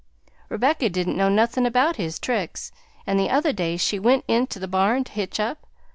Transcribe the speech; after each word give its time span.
Rebecca 0.49 0.89
didn't 0.89 1.15
know 1.15 1.29
nothin' 1.29 1.67
about 1.67 1.97
his 1.97 2.17
tricks, 2.17 2.71
and 3.05 3.19
the 3.19 3.29
other 3.29 3.53
day 3.53 3.77
she 3.77 3.99
went 3.99 4.25
int' 4.27 4.49
the 4.49 4.67
barn 4.67 5.03
to 5.03 5.11
hitch 5.11 5.39
up. 5.39 5.67